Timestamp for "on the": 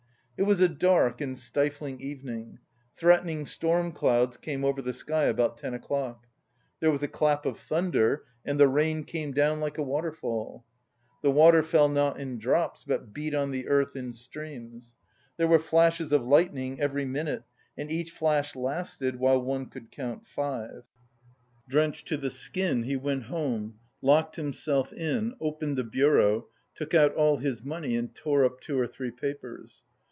13.35-13.67